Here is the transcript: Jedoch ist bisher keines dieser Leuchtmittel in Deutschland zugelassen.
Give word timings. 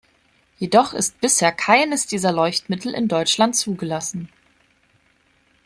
Jedoch 0.57 0.95
ist 0.95 1.21
bisher 1.21 1.51
keines 1.51 2.07
dieser 2.07 2.31
Leuchtmittel 2.31 2.91
in 2.95 3.07
Deutschland 3.07 3.55
zugelassen. 3.55 4.29